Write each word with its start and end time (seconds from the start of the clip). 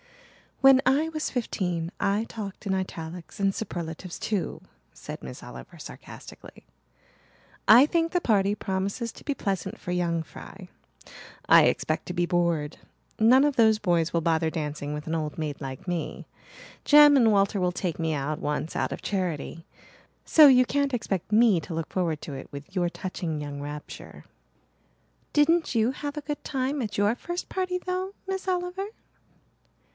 "When 0.61 0.81
I 0.85 1.09
was 1.09 1.29
fifteen 1.31 1.91
I 1.99 2.23
talked 2.27 2.65
in 2.65 2.73
italics 2.73 3.39
and 3.39 3.53
superlatives 3.53 4.17
too," 4.19 4.61
said 4.93 5.21
Miss 5.23 5.41
Oliver 5.43 5.77
sarcastically. 5.77 6.65
"I 7.67 7.85
think 7.87 8.11
the 8.11 8.21
party 8.21 8.53
promises 8.55 9.11
to 9.13 9.23
be 9.23 9.33
pleasant 9.35 9.79
for 9.79 9.91
young 9.91 10.21
fry. 10.23 10.69
I 11.47 11.63
expect 11.65 12.07
to 12.07 12.13
be 12.13 12.25
bored. 12.27 12.77
None 13.19 13.43
of 13.43 13.55
those 13.55 13.77
boys 13.77 14.11
will 14.13 14.21
bother 14.21 14.49
dancing 14.49 14.93
with 14.93 15.05
an 15.05 15.13
old 15.15 15.37
maid 15.37 15.61
like 15.61 15.87
me. 15.87 16.27
Jem 16.85 17.15
and 17.15 17.31
Walter 17.31 17.59
will 17.59 17.71
take 17.71 17.99
me 17.99 18.13
out 18.13 18.39
once 18.39 18.75
out 18.75 18.91
of 18.91 19.03
charity. 19.03 19.65
So 20.25 20.47
you 20.47 20.65
can't 20.65 20.95
expect 20.95 21.31
me 21.31 21.59
to 21.59 21.73
look 21.75 21.89
forward 21.91 22.21
to 22.23 22.33
it 22.33 22.47
with 22.51 22.75
your 22.75 22.89
touching 22.89 23.39
young 23.39 23.61
rapture." 23.61 24.25
"Didn't 25.33 25.73
you 25.75 25.91
have 25.91 26.17
a 26.17 26.21
good 26.21 26.43
time 26.43 26.81
at 26.83 26.99
your 26.99 27.15
first 27.15 27.49
party, 27.49 27.77
though, 27.79 28.13
Miss 28.27 28.47
Oliver?" 28.47 28.87